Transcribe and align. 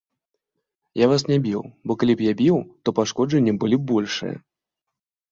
Я 0.99 1.09
вас 1.11 1.25
не 1.31 1.35
біў, 1.45 1.59
бо 1.91 1.97
калі 2.03 2.13
б 2.21 2.25
я 2.27 2.33
біў, 2.39 2.57
то 2.83 2.87
пашкоджанні 3.01 3.53
былі 3.65 3.77
б 3.83 3.85
большыя. 3.93 4.35